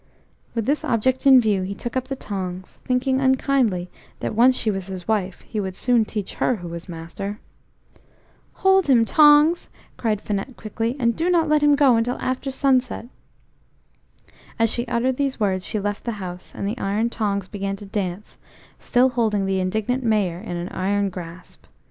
With 0.55 0.65
this 0.65 0.83
object 0.83 1.27
in 1.27 1.39
view 1.39 1.61
he 1.61 1.75
took 1.75 1.95
up 1.95 2.07
the 2.07 2.15
tongs, 2.15 2.81
thinking 2.83 3.21
unkindly 3.21 3.87
that 4.19 4.33
once 4.33 4.57
she 4.57 4.71
was 4.71 4.87
his 4.87 5.07
wife, 5.07 5.41
he 5.41 5.59
would 5.59 5.75
soon 5.75 6.05
teach 6.05 6.33
her 6.41 6.55
who 6.55 6.67
was 6.69 6.89
master. 6.89 7.39
"Hold 8.65 8.87
him, 8.87 9.05
tongs," 9.05 9.69
cried 9.97 10.19
Finette 10.19 10.57
quickly, 10.57 10.95
"and 10.99 11.15
do 11.15 11.29
not 11.29 11.47
let 11.47 11.61
him 11.61 11.75
go 11.75 11.97
until 11.97 12.17
after 12.19 12.49
sunset." 12.49 13.09
As 14.57 14.71
she 14.71 14.87
uttered 14.87 15.17
these 15.17 15.39
words 15.39 15.63
she 15.67 15.79
left 15.79 16.03
the 16.03 16.13
house, 16.13 16.51
and 16.55 16.67
the 16.67 16.79
iron 16.79 17.11
tongs 17.11 17.47
began 17.47 17.75
to 17.75 17.85
dance, 17.85 18.39
still 18.79 19.09
holding 19.09 19.45
the 19.45 19.59
indignant 19.59 20.03
Mayor 20.03 20.39
in 20.39 20.57
an 20.57 20.69
iron 20.69 21.11
grasp. 21.11 21.67